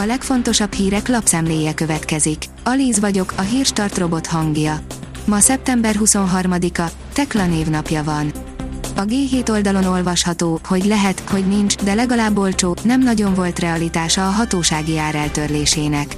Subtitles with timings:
[0.00, 2.44] A legfontosabb hírek lapszemléje következik.
[2.64, 4.80] Alíz vagyok, a hírstart robot hangja.
[5.24, 8.32] Ma szeptember 23-a, Tekla névnapja van.
[8.96, 14.26] A G7 oldalon olvasható, hogy lehet, hogy nincs, de legalább olcsó, nem nagyon volt realitása
[14.26, 16.16] a hatósági ár eltörlésének.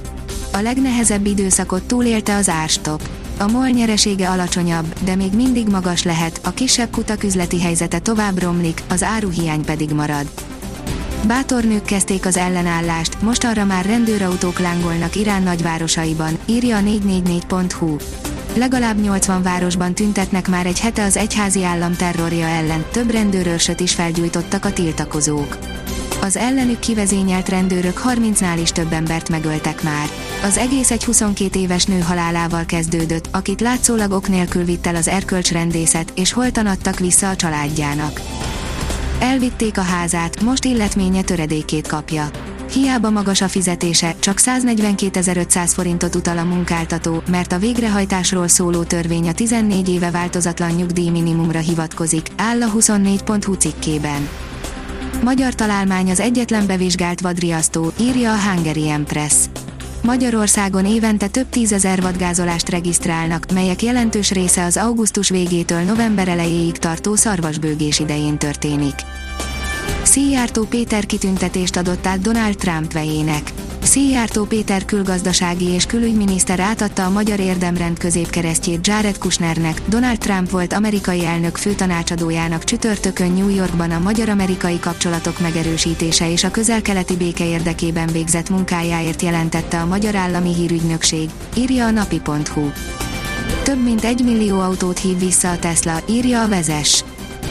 [0.53, 3.09] A legnehezebb időszakot túlélte az árstop.
[3.37, 8.41] A MOL nyeresége alacsonyabb, de még mindig magas lehet, a kisebb kutak üzleti helyzete tovább
[8.41, 10.27] romlik, az áruhiány pedig marad.
[11.27, 17.95] Bátor nők kezdték az ellenállást, most arra már rendőrautók lángolnak Irán nagyvárosaiban, írja a 444.hu.
[18.55, 23.93] Legalább 80 városban tüntetnek már egy hete az egyházi állam terrorja ellen, több rendőrőrsöt is
[23.93, 25.57] felgyújtottak a tiltakozók.
[26.21, 30.09] Az ellenük kivezényelt rendőrök 30-nál is több embert megöltek már.
[30.43, 35.07] Az egész egy 22 éves nő halálával kezdődött, akit látszólag ok nélkül vitt el az
[35.07, 38.21] erkölcsrendészet, és holtan adtak vissza a családjának.
[39.21, 42.29] Elvitték a házát, most illetménye töredékét kapja.
[42.71, 49.27] Hiába magas a fizetése, csak 142.500 forintot utal a munkáltató, mert a végrehajtásról szóló törvény
[49.27, 54.29] a 14 éve változatlan nyugdíj minimumra hivatkozik, áll a 24.hu cikkében.
[55.23, 59.35] Magyar találmány az egyetlen bevizsgált vadriasztó, írja a Hungary Press.
[60.03, 67.15] Magyarországon évente több tízezer vadgázolást regisztrálnak, melyek jelentős része az augusztus végétől november elejéig tartó
[67.15, 68.95] szarvasbőgés idején történik.
[70.03, 73.51] Szijjártó Péter kitüntetést adott át Donald Trump vejének.
[73.91, 80.73] Szijjártó Péter külgazdasági és külügyminiszter átadta a magyar érdemrend középkeresztjét Jared Kushnernek, Donald Trump volt
[80.73, 88.07] amerikai elnök főtanácsadójának csütörtökön New Yorkban a magyar-amerikai kapcsolatok megerősítése és a közel-keleti béke érdekében
[88.07, 92.69] végzett munkájáért jelentette a Magyar Állami Hírügynökség, írja a napi.hu.
[93.63, 97.03] Több mint egy millió autót hív vissza a Tesla, írja a vezes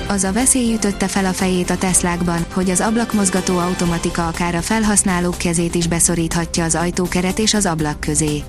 [0.09, 4.63] az a veszély ütötte fel a fejét a Teslákban, hogy az ablakmozgató automatika akár a
[4.63, 8.43] felhasználók kezét is beszoríthatja az ajtókeret és az ablak közé.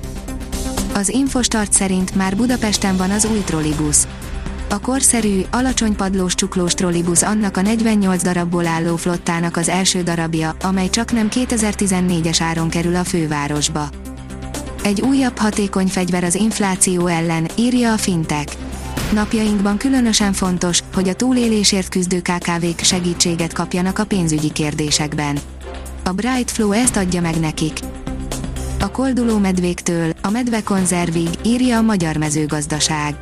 [0.94, 4.08] Az Infostart szerint már Budapesten van az új trollibusz.
[4.70, 10.55] A korszerű, alacsony padlós csuklós trollibusz annak a 48 darabból álló flottának az első darabja,
[10.61, 13.89] amely csak nem 2014-es áron kerül a fővárosba.
[14.83, 18.55] Egy újabb hatékony fegyver az infláció ellen, írja a Fintech.
[19.11, 25.38] Napjainkban különösen fontos, hogy a túlélésért küzdő KKV-k segítséget kapjanak a pénzügyi kérdésekben.
[26.04, 27.80] A Bright Flow ezt adja meg nekik.
[28.80, 33.16] A kolduló medvéktől, a medvekonzervig, írja a Magyar Mezőgazdaság.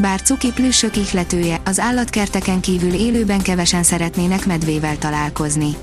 [0.00, 5.76] Bár cuki plüssök ihletője, az állatkerteken kívül élőben kevesen szeretnének medvével találkozni.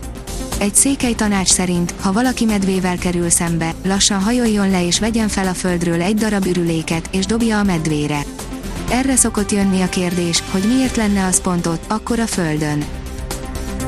[0.60, 5.48] Egy székely tanács szerint, ha valaki medvével kerül szembe, lassan hajoljon le és vegyen fel
[5.48, 8.22] a földről egy darab ürüléket, és dobja a medvére.
[8.92, 12.84] Erre szokott jönni a kérdés, hogy miért lenne az pont ott, akkor a Földön.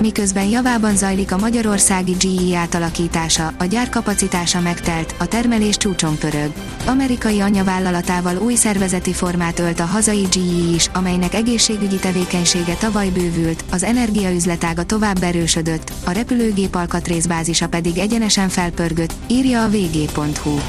[0.01, 6.51] Miközben javában zajlik a magyarországi GE átalakítása, a gyár kapacitása megtelt, a termelés csúcson pörög.
[6.85, 13.63] Amerikai anyavállalatával új szervezeti formát ölt a hazai GE is, amelynek egészségügyi tevékenysége tavaly bővült,
[13.71, 20.59] az energiaüzletága tovább erősödött, a repülőgép alkatrészbázisa pedig egyenesen felpörgött, írja a vg.hu.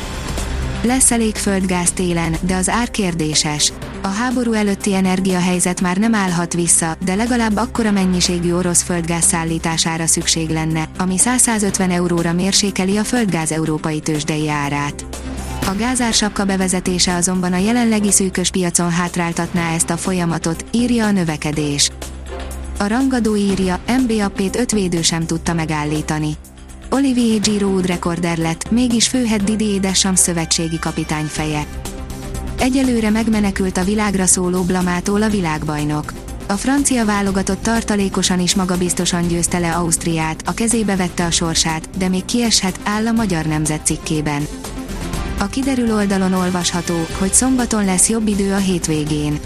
[0.83, 3.73] Lesz elég földgáz télen, de az ár kérdéses.
[4.05, 10.07] A háború előtti energiahelyzet már nem állhat vissza, de legalább akkora mennyiségű orosz földgáz szállítására
[10.07, 15.05] szükség lenne, ami 150 euróra mérsékeli a földgáz európai tőzsdei árát.
[15.67, 21.91] A gázársapka bevezetése azonban a jelenlegi szűkös piacon hátráltatná ezt a folyamatot, írja a növekedés.
[22.79, 26.37] A rangadó írja, MBAP-t öt védő sem tudta megállítani.
[26.91, 31.67] Olivier Giroud rekorder lett, mégis főhet Didier Deschamps szövetségi kapitány feje.
[32.59, 36.13] Egyelőre megmenekült a világra szóló blamától a világbajnok.
[36.47, 42.09] A francia válogatott tartalékosan is magabiztosan győzte le Ausztriát, a kezébe vette a sorsát, de
[42.09, 44.47] még kieshet, áll a magyar nemzet cikkében.
[45.39, 49.39] A kiderül oldalon olvasható, hogy szombaton lesz jobb idő a hétvégén.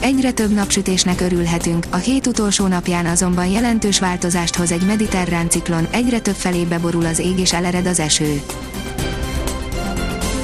[0.00, 5.86] Egyre több napsütésnek örülhetünk, a hét utolsó napján azonban jelentős változást hoz egy mediterrán ciklon,
[5.90, 8.42] egyre több felé beborul az ég és elered az eső.